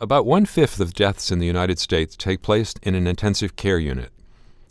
[0.00, 3.78] About one fifth of deaths in the United States take place in an intensive care
[3.78, 4.10] unit.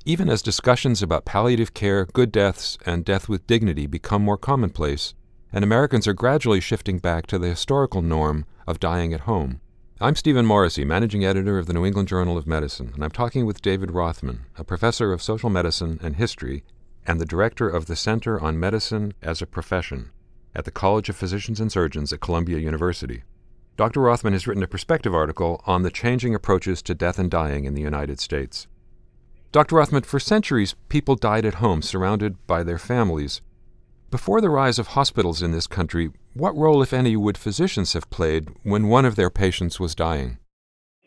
[0.04, 5.14] Even as discussions about palliative care, good deaths, and death with dignity become more commonplace,
[5.54, 9.62] and Americans are gradually shifting back to the historical norm of dying at home.
[10.02, 13.46] I'm Stephen Morrissey, managing editor of the New England Journal of Medicine, and I'm talking
[13.46, 16.66] with David Rothman, a professor of social medicine and history
[17.08, 20.12] and the director of the Center on Medicine as a Profession
[20.54, 23.24] at the College of Physicians and Surgeons at Columbia University.
[23.76, 24.02] Dr.
[24.02, 27.74] Rothman has written a perspective article on the changing approaches to death and dying in
[27.74, 28.68] the United States.
[29.52, 29.78] Dr.
[29.78, 33.42] Rothman, for centuries, people died at home, surrounded by their families.
[34.12, 38.12] Before the rise of hospitals in this country, what role, if any, would physicians have
[38.12, 40.38] played when one of their patients was dying?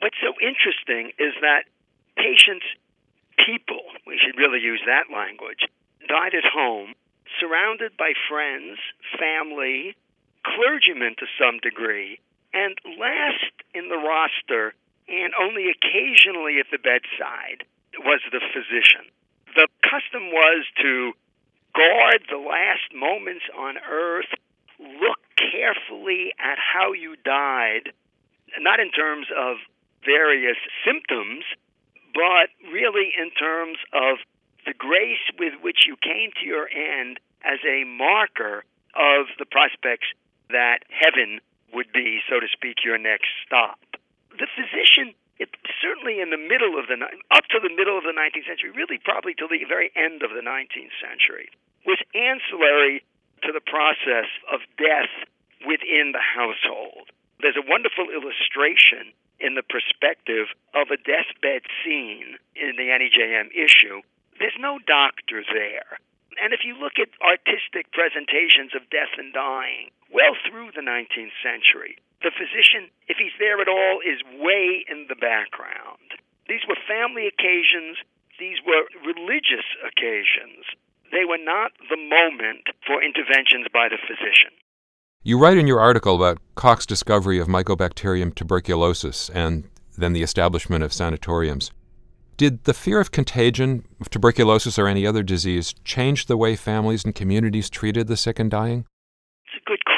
[0.01, 1.71] What's so interesting is that
[2.17, 2.67] patients,
[3.47, 5.71] people, we should really use that language,
[6.09, 6.95] died at home,
[7.39, 8.79] surrounded by friends,
[9.19, 9.95] family,
[10.45, 12.19] clergymen to some degree,
[12.57, 14.73] and last in the roster,
[15.09, 17.69] and only occasionally at the bedside,
[18.01, 19.13] was the physician.
[19.55, 21.13] The custom was to
[21.77, 24.33] guard the last moments on earth,
[24.81, 27.93] look carefully at how you died,
[28.59, 29.57] not in terms of
[30.05, 31.45] various symptoms,
[32.15, 34.17] but really in terms of
[34.65, 38.65] the grace with which you came to your end as a marker
[38.97, 40.09] of the prospects
[40.49, 41.41] that heaven
[41.77, 43.77] would be, so to speak, your next stop.
[44.33, 46.97] The physician, it, certainly in the middle of the
[47.29, 50.33] up to the middle of the 19th century, really probably till the very end of
[50.33, 51.53] the 19th century,
[51.85, 53.05] was ancillary
[53.45, 55.13] to the process of death
[55.69, 57.13] within the household.
[57.45, 64.01] There's a wonderful illustration in the perspective of a deathbed scene in the NEJM issue.
[64.41, 66.01] There's no doctor there.
[66.41, 71.37] And if you look at artistic presentations of death and dying, well through the 19th
[71.45, 76.17] century, the physician, if he's there at all, is way in the background.
[76.49, 78.01] These were family occasions,
[78.41, 80.65] these were religious occasions.
[81.13, 84.57] They were not the moment for interventions by the physician.
[85.23, 89.69] You write in your article about Koch's discovery of Mycobacterium tuberculosis and
[89.99, 91.71] then the establishment of sanatoriums.
[92.37, 97.05] Did the fear of contagion, of tuberculosis or any other disease, change the way families
[97.05, 98.85] and communities treated the sick and dying?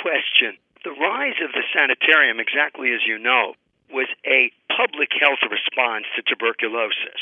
[0.09, 0.57] Question.
[0.89, 3.53] The rise of the sanitarium, exactly as you know,
[3.93, 7.21] was a public health response to tuberculosis.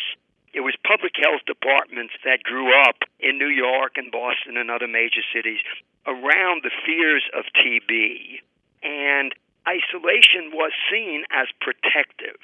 [0.55, 4.87] It was public health departments that grew up in New York and Boston and other
[4.87, 5.59] major cities
[6.07, 8.39] around the fears of TB.
[8.87, 9.35] And
[9.67, 12.39] isolation was seen as protective.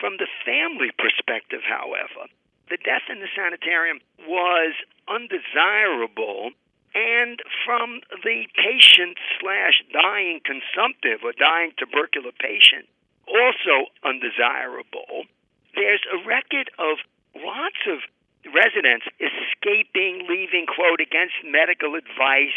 [0.00, 2.32] From the family perspective, however,
[2.72, 4.72] the death in the sanitarium was
[5.12, 6.56] undesirable
[6.94, 12.86] and from the patient slash dying consumptive or dying tubercular patient,
[13.26, 15.26] also undesirable.
[15.74, 17.02] There's a record of
[17.34, 17.98] lots of
[18.54, 22.54] residents escaping, leaving, quote, against medical advice.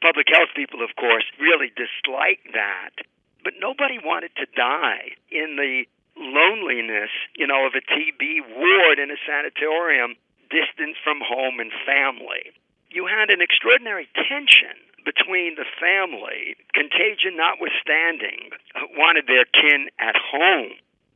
[0.00, 3.02] Public health people, of course, really dislike that.
[3.42, 5.84] But nobody wanted to die in the
[6.16, 10.14] loneliness, you know, of a TB ward in a sanatorium,
[10.50, 12.52] distant from home and family.
[12.92, 18.50] You had an extraordinary tension between the family, contagion notwithstanding,
[18.96, 20.72] wanted their kin at home,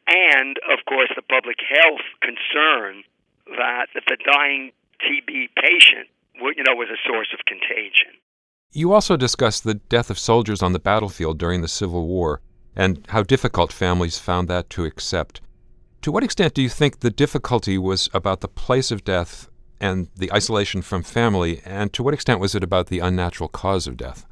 [0.09, 3.04] and, of course, the public health concern
[3.59, 4.72] that the dying
[5.04, 6.09] TB patient,
[6.56, 8.16] you know, was a source of contagion.
[8.72, 12.41] You also discussed the death of soldiers on the battlefield during the Civil War
[12.75, 15.41] and how difficult families found that to accept.
[16.03, 19.48] To what extent do you think the difficulty was about the place of death
[19.81, 23.87] and the isolation from family, and to what extent was it about the unnatural cause
[23.87, 24.26] of death?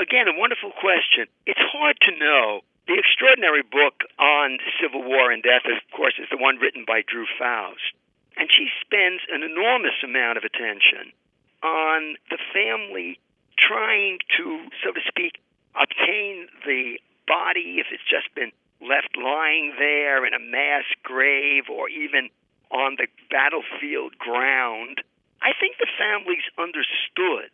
[0.00, 1.26] Again, a wonderful question.
[1.46, 2.60] It's hard to know.
[2.86, 7.02] The extraordinary book on Civil War and death, of course, is the one written by
[7.06, 7.94] Drew Faust.
[8.36, 11.14] And she spends an enormous amount of attention
[11.62, 13.18] on the family
[13.56, 15.40] trying to, so to speak,
[15.74, 18.52] obtain the body, if it's just been
[18.82, 22.28] left lying there in a mass grave or even
[22.70, 25.02] on the battlefield ground,
[25.42, 27.50] I think the families understood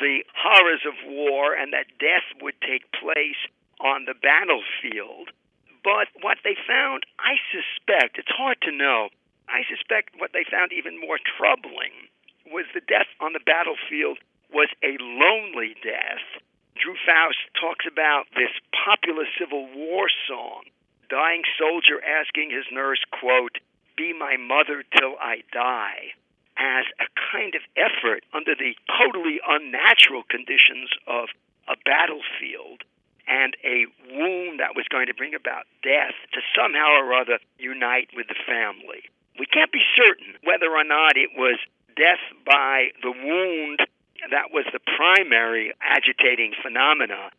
[0.00, 3.40] the horrors of war and that death would take place
[3.80, 5.30] on the battlefield.
[5.82, 9.08] But what they found, I suspect, it's hard to know,
[9.48, 11.92] I suspect what they found even more troubling
[12.46, 14.18] was the death on the battlefield
[14.52, 16.42] was a lonely death
[16.80, 20.64] Drew Faust talks about this popular Civil War song,
[21.10, 23.60] dying soldier asking his nurse, quote,
[23.96, 26.14] be my mother till I die,
[26.56, 31.28] as a kind of effort under the totally unnatural conditions of
[31.68, 32.84] a battlefield.
[33.30, 38.10] and a wound that was going to bring about death to somehow or other unite
[38.16, 39.06] with the family.
[39.38, 41.56] We can't be certain whether or not it was
[41.94, 43.86] death by the wound
[44.28, 47.30] that was the primary agitating phenomena.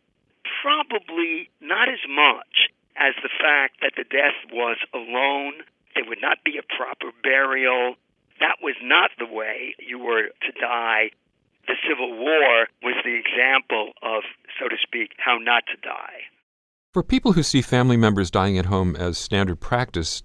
[0.62, 5.62] Probably not as much as the fact that the death was alone.
[5.94, 7.96] There would not be a proper burial.
[8.40, 11.10] That was not the way you were to die.
[11.66, 14.22] The Civil War was the example of,
[14.58, 16.26] so to speak, how not to die.
[16.92, 20.22] For people who see family members dying at home as standard practice,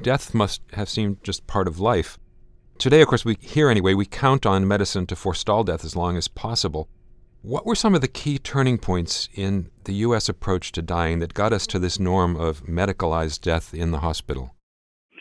[0.00, 2.18] death must have seemed just part of life.
[2.78, 6.16] Today, of course, we here anyway, we count on medicine to forestall death as long
[6.16, 6.88] as possible.
[7.42, 10.28] What were some of the key turning points in the U.S.
[10.28, 14.56] approach to dying that got us to this norm of medicalized death in the hospital?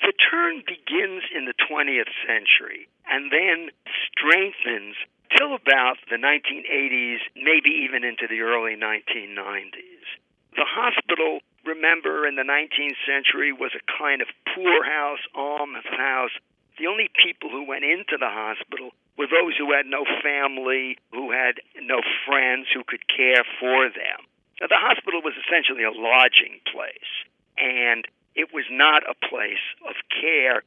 [0.01, 3.71] The turn begins in the 20th century and then
[4.11, 4.95] strengthens
[5.35, 10.07] till about the 1980s, maybe even into the early 1990s.
[10.55, 16.35] The hospital, remember, in the 19th century was a kind of poorhouse, almshouse.
[16.79, 21.31] The only people who went into the hospital were those who had no family, who
[21.31, 24.25] had no friends who could care for them.
[24.61, 27.11] Now, the hospital was essentially a lodging place,
[27.57, 30.63] and it was not a place of care.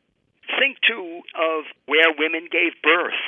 [0.59, 3.19] Think, too, of where women gave birth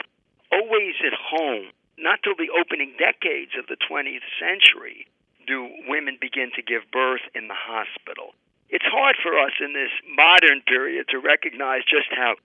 [0.51, 1.73] always at home.
[1.99, 5.07] Not till the opening decades of the 20th century
[5.47, 8.35] do women begin to give birth in the hospital.
[8.71, 12.37] It's hard for us in this modern period to recognize just how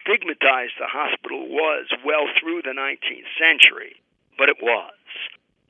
[0.00, 4.00] stigmatized the hospital was well through the 19th century,
[4.38, 4.94] but it was.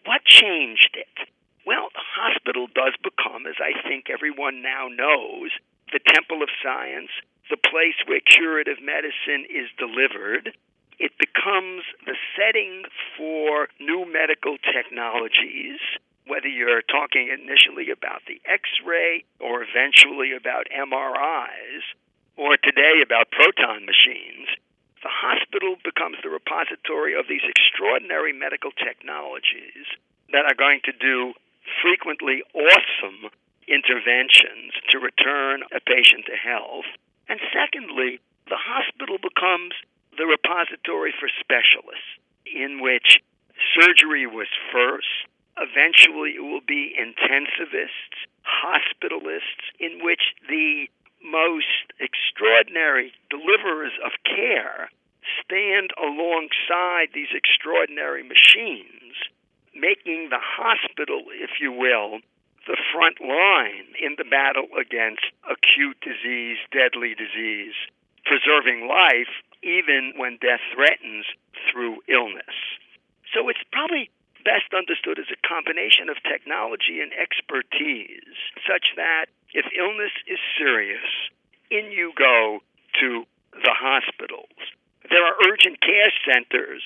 [0.04, 1.28] What changed it?
[1.66, 5.50] Well, the hospital does become, as I think everyone now knows,
[5.92, 7.10] the temple of science,
[7.50, 10.52] the place where curative medicine is delivered,
[10.98, 12.84] it becomes the setting
[13.16, 15.78] for new medical technologies,
[16.26, 21.84] whether you're talking initially about the X ray or eventually about MRIs,
[22.36, 24.48] or today about proton machines.
[25.02, 29.86] The hospital becomes the repository of these extraordinary medical technologies
[30.32, 31.34] that are going to do
[31.82, 33.30] frequently awesome
[33.68, 36.86] interventions to return a patient to health.
[37.28, 39.74] And secondly, the hospital becomes
[40.16, 42.06] the repository for specialists,
[42.46, 43.20] in which
[43.74, 45.26] surgery was first.
[45.58, 50.86] Eventually, it will be intensivists, hospitalists, in which the
[51.24, 54.90] most extraordinary deliverers of care
[55.42, 59.16] stand alongside these extraordinary machines,
[59.74, 62.20] making the hospital, if you will,
[62.66, 67.74] the front line in the battle against acute disease, deadly disease,
[68.26, 69.30] preserving life
[69.62, 71.26] even when death threatens
[71.70, 72.54] through illness.
[73.34, 74.10] So it's probably
[74.44, 81.06] best understood as a combination of technology and expertise, such that if illness is serious,
[81.70, 82.62] in you go
[83.00, 84.54] to the hospitals.
[85.10, 86.82] There are urgent care centers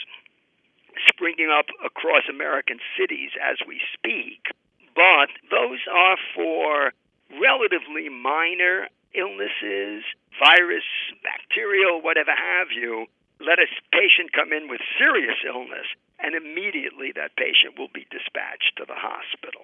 [1.08, 4.52] springing up across American cities as we speak,
[5.00, 6.92] but those are for
[7.40, 10.04] relatively minor illnesses,
[10.38, 10.84] virus,
[11.24, 13.06] bacterial, whatever have you,
[13.40, 15.88] let a patient come in with serious illness,
[16.18, 19.62] and immediately that patient will be dispatched to the hospital.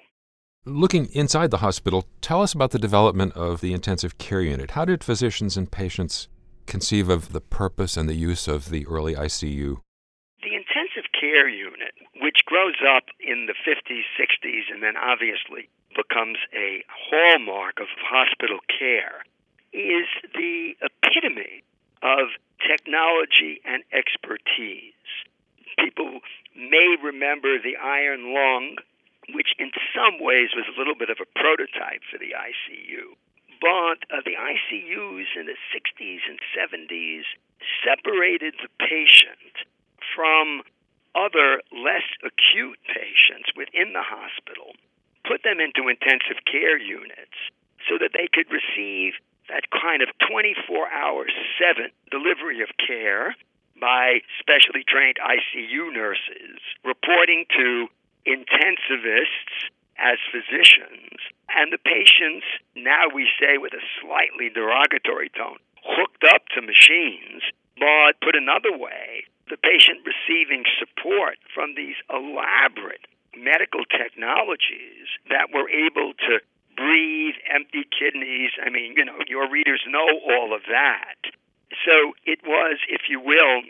[0.64, 4.72] Looking inside the hospital, tell us about the development of the intensive care unit.
[4.72, 6.28] How did physicians and patients
[6.66, 9.80] conceive of the purpose and the use of the early ICU?
[11.20, 17.80] Care unit, which grows up in the 50s, 60s, and then obviously becomes a hallmark
[17.80, 19.24] of hospital care,
[19.72, 21.64] is the epitome
[22.02, 22.28] of
[22.60, 24.92] technology and expertise.
[25.78, 26.20] People
[26.54, 28.76] may remember the iron lung,
[29.32, 33.16] which in some ways was a little bit of a prototype for the ICU.
[33.60, 37.24] But uh, the ICUs in the 60s and 70s
[37.84, 39.64] separated the patient
[40.14, 40.62] from
[41.16, 42.78] other less acute
[43.86, 44.74] within the hospital,
[45.26, 47.38] put them into intensive care units
[47.88, 49.14] so that they could receive
[49.48, 51.26] that kind of 24 hour
[51.58, 53.34] 7 delivery of care
[53.80, 57.86] by specially trained ICU nurses, reporting to
[58.26, 61.20] intensivists as physicians,
[61.54, 67.42] and the patients, now we say with a slightly derogatory tone, hooked up to machines,
[67.78, 75.68] but put another way, the patient receiving support from these elaborate medical technologies that were
[75.68, 76.40] able to
[76.76, 78.52] breathe, empty kidneys.
[78.60, 81.16] I mean, you know, your readers know all of that.
[81.84, 83.62] So it was, if you will,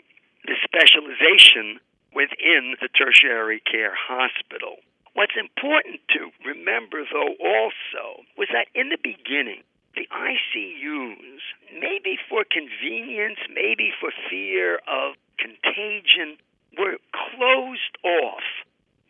[0.45, 1.79] the specialization
[2.13, 4.77] within the tertiary care hospital.
[5.13, 9.63] What's important to remember though, also, was that in the beginning,
[9.95, 11.41] the ICUs,
[11.73, 16.37] maybe for convenience, maybe for fear of contagion,
[16.77, 18.45] were closed off.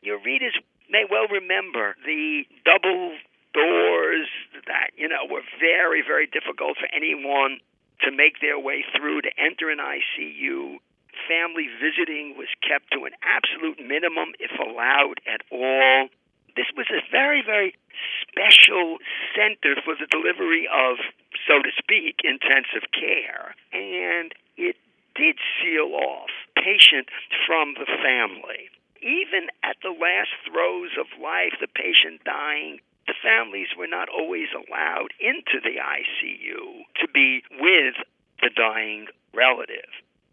[0.07, 0.55] Your readers
[0.89, 3.11] may well remember the double
[3.51, 4.31] doors
[4.63, 7.59] that, you know, were very, very difficult for anyone
[8.07, 10.79] to make their way through to enter an ICU.
[11.27, 16.07] Family visiting was kept to an absolute minimum, if allowed at all.
[16.55, 17.75] This was a very, very
[18.23, 19.03] special
[19.35, 21.03] center for the delivery of,
[21.43, 23.59] so to speak, intensive care.
[23.75, 24.79] And it
[25.19, 27.11] did seal off patient
[27.43, 28.71] from the family.
[29.01, 34.49] Even at the last throes of life, the patient dying, the families were not always
[34.53, 37.95] allowed into the ICU to be with
[38.41, 39.89] the dying relative.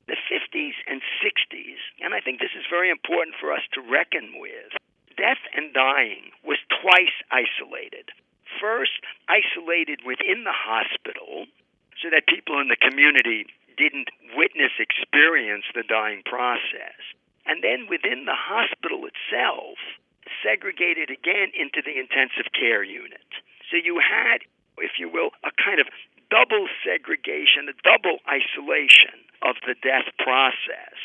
[0.06, 4.34] The 50s and 60s, and I think this is very important for us to reckon
[4.36, 4.72] with,
[5.16, 8.10] death and dying was twice isolated.
[8.60, 11.46] First, isolated within the hospital
[12.02, 16.98] so that people in the community didn't witness, experience the dying process.
[17.54, 19.78] And then within the hospital itself,
[20.42, 23.30] segregated again into the intensive care unit.
[23.70, 24.42] So you had,
[24.82, 25.86] if you will, a kind of
[26.34, 30.98] double segregation, a double isolation of the death process.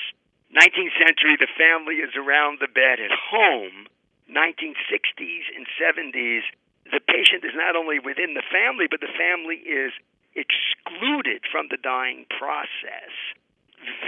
[0.57, 3.85] 19th century, the family is around the bed at home.
[4.25, 6.41] 1960s and 70s,
[6.89, 9.93] the patient is not only within the family, but the family is
[10.33, 13.13] excluded from the dying process.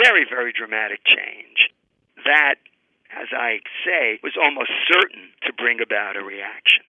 [0.01, 1.50] Very, very dramatic change.
[2.25, 2.55] That
[3.11, 6.83] as I say, was almost certain to bring about a reaction.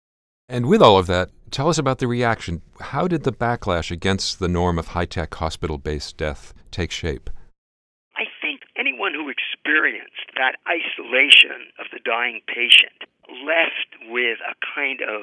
[0.48, 2.62] And with all of that, tell us about the reaction.
[2.80, 7.30] How did the backlash against the norm of high tech hospital based death take shape?
[8.16, 13.08] I think anyone who experienced that isolation of the dying patient
[13.46, 15.22] left with a kind of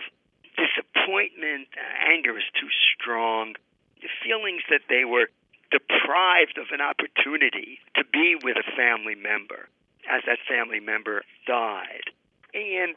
[0.58, 1.68] disappointment,
[2.10, 3.54] anger is too strong,
[4.01, 5.30] the feelings that they were
[5.72, 9.70] deprived of an opportunity to be with a family member
[10.10, 12.10] as that family member died.
[12.54, 12.96] And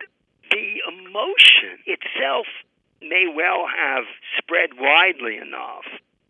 [0.50, 2.46] the emotion itself
[3.00, 4.04] may well have
[4.38, 5.84] spread widely enough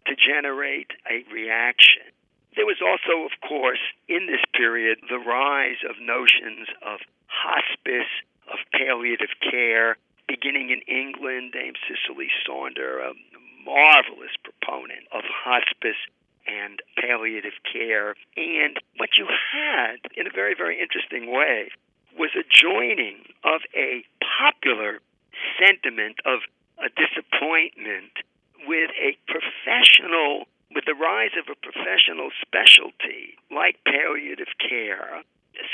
[0.06, 2.10] to generate a reaction.
[2.56, 8.10] There was also, of course, in this period, the rise of notions of hospice,
[8.50, 9.96] of palliative care,
[10.28, 11.52] beginning in England.
[11.52, 13.12] Dame Cicely Saunders, a
[13.64, 16.00] marvelous proponent of hospice
[16.52, 18.14] and palliative care.
[18.36, 21.70] And what you had, in a very, very interesting way,
[22.18, 24.04] was a joining of a
[24.38, 25.00] popular
[25.58, 26.40] sentiment of
[26.78, 28.12] a disappointment
[28.66, 30.44] with a professional,
[30.74, 35.22] with the rise of a professional specialty like palliative care,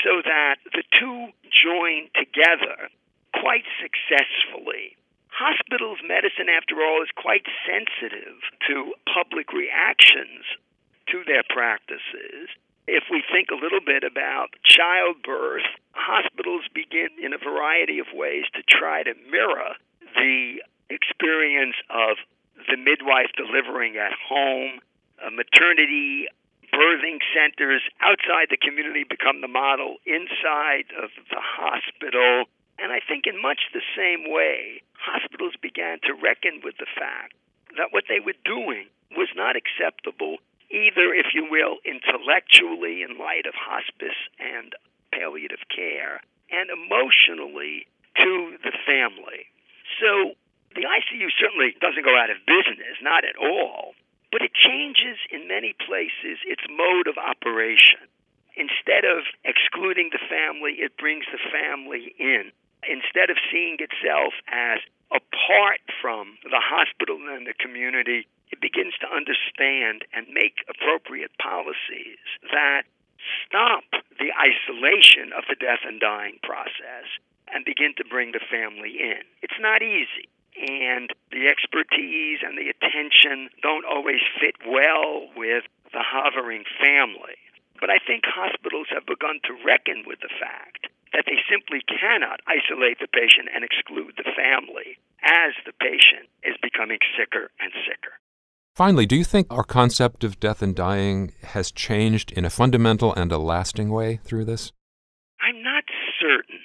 [0.03, 2.89] so that the two joined together
[3.33, 4.95] quite successfully
[5.39, 10.43] hospitals medicine, after all, is quite sensitive to public reactions
[11.29, 12.49] their practices.
[12.89, 18.49] If we think a little bit about childbirth, hospitals begin in a variety of ways
[18.57, 19.77] to try to mirror
[20.17, 22.17] the experience of
[22.65, 24.81] the midwife delivering at home,
[25.21, 26.25] uh, maternity
[26.73, 32.45] birthing centers outside the community become the model inside of the hospital.
[32.79, 37.33] And I think, in much the same way, hospitals began to reckon with the fact
[37.77, 40.37] that what they were doing was not acceptable,
[40.79, 44.73] either, if you will, intellectually in light of hospice and
[45.11, 46.21] palliative care,
[46.51, 47.85] and emotionally
[48.17, 49.51] to the family.
[49.99, 50.33] So
[50.75, 53.93] the ICU certainly doesn't go out of business, not at all,
[54.31, 58.05] but it changes in many places its mode of operation.
[58.55, 62.51] Instead of excluding the family, it brings the family in
[62.87, 64.79] instead of seeing itself as
[65.11, 68.27] apart from the hospital and the community,
[69.29, 72.17] understand and make appropriate policies
[72.51, 72.83] that
[73.45, 73.83] stop
[74.17, 77.05] the isolation of the death and dying process
[77.53, 79.21] and begin to bring the family in.
[79.41, 80.29] It's not easy.
[80.57, 87.37] And the expertise and the attention don't always fit well with the hovering family.
[87.79, 92.41] But I think hospitals have begun to reckon with the fact that they simply cannot
[92.45, 98.19] isolate the patient and exclude the family as the patient is becoming sicker and sicker.
[98.79, 103.13] Finally, do you think our concept of death and dying has changed in a fundamental
[103.13, 104.71] and a lasting way through this?
[105.41, 105.83] I'm not
[106.17, 106.63] certain.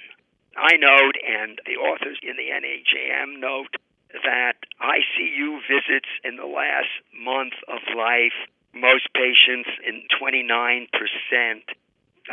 [0.55, 3.75] I note, and the authors in the NEJM note,
[4.23, 6.87] that ICU visits in the last
[7.19, 10.87] month of life, most patients in 29%,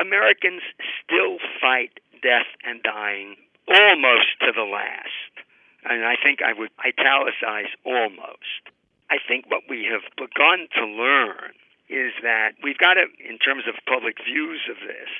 [0.00, 0.62] Americans
[1.02, 3.34] still fight death and dying
[3.66, 5.42] almost to the last.
[5.82, 8.70] And I think I would italicize almost.
[9.12, 11.52] I think what we have begun to learn
[11.92, 15.12] is that we've got to, in terms of public views of this,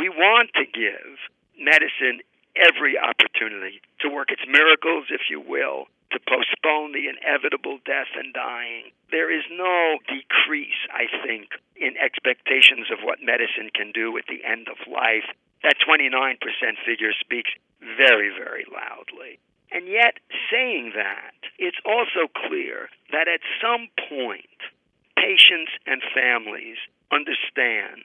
[0.00, 1.20] we want to give
[1.60, 2.24] medicine
[2.56, 8.32] every opportunity to work its miracles, if you will, to postpone the inevitable death and
[8.32, 8.88] dying.
[9.12, 14.40] There is no decrease, I think, in expectations of what medicine can do at the
[14.40, 15.28] end of life.
[15.60, 16.40] That 29%
[16.80, 17.52] figure speaks
[18.00, 19.36] very, very loudly.
[19.74, 24.58] And yet, saying that, it's also clear that at some point,
[25.16, 26.76] patients and families
[27.12, 28.02] understand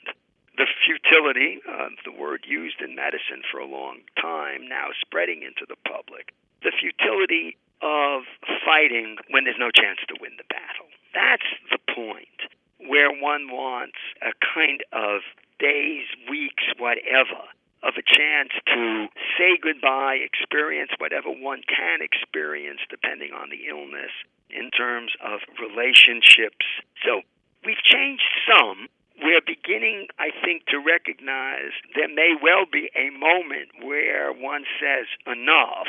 [0.57, 5.65] the futility of the word used in medicine for a long time, now spreading into
[5.67, 8.23] the public, the futility of
[8.65, 10.91] fighting when there's no chance to win the battle.
[11.15, 12.51] That's the point
[12.85, 15.21] where one wants a kind of
[15.59, 17.39] days, weeks, whatever,
[17.83, 19.07] of a chance to
[19.37, 24.11] say goodbye, experience whatever one can experience depending on the illness
[24.49, 26.65] in terms of relationships.
[27.05, 27.21] So
[27.65, 28.87] we've changed some.
[29.21, 35.07] We're beginning, I think, to recognize there may well be a moment where one says
[35.27, 35.87] enough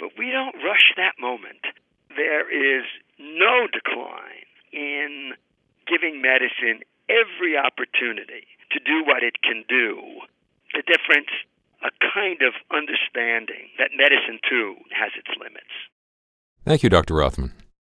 [0.00, 1.60] but we don't rush that moment.
[2.16, 2.86] There is
[3.18, 5.34] no decline in
[5.86, 10.00] giving medicine every opportunity to do what it can do.
[10.74, 11.30] The difference,
[11.82, 15.74] a kind of understanding that medicine too has its limits.
[16.64, 17.14] Thank you, Dr.
[17.14, 17.52] Rothman.